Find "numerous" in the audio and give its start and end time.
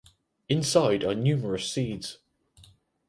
1.13-1.71